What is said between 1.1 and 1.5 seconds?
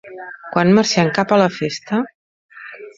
cap a